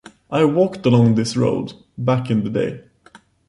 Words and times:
I 0.31 0.45
walked 0.45 0.83
along 0.87 1.13
this 1.13 1.37
road, 1.37 1.73
back 1.95 2.31
in 2.31 2.43
the 2.43 2.49
day. 2.49 2.81